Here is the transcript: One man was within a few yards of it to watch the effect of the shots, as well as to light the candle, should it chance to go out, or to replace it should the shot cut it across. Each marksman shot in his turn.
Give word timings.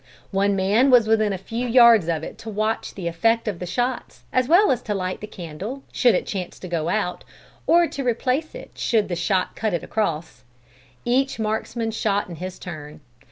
One 0.31 0.55
man 0.55 0.89
was 0.89 1.07
within 1.07 1.31
a 1.31 1.37
few 1.37 1.67
yards 1.67 2.09
of 2.09 2.23
it 2.23 2.39
to 2.39 2.49
watch 2.49 2.95
the 2.95 3.07
effect 3.07 3.47
of 3.47 3.59
the 3.59 3.67
shots, 3.67 4.23
as 4.33 4.47
well 4.47 4.71
as 4.71 4.81
to 4.81 4.95
light 4.95 5.21
the 5.21 5.27
candle, 5.27 5.83
should 5.91 6.15
it 6.15 6.25
chance 6.25 6.57
to 6.57 6.67
go 6.67 6.89
out, 6.89 7.23
or 7.67 7.85
to 7.85 8.03
replace 8.03 8.55
it 8.55 8.71
should 8.79 9.09
the 9.09 9.15
shot 9.15 9.55
cut 9.55 9.75
it 9.75 9.83
across. 9.83 10.43
Each 11.05 11.37
marksman 11.37 11.91
shot 11.91 12.27
in 12.27 12.37
his 12.37 12.57
turn. 12.57 13.01